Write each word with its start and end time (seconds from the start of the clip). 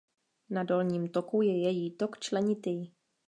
Na 0.49 0.63
dolním 0.63 1.07
toku 1.09 1.41
je 1.41 1.57
její 1.63 1.91
tok 1.91 2.19
členitý. 2.19 2.91